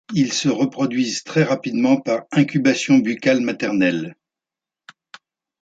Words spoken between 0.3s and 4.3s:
se reproduisent très rapidement par incubation buccal maternelle.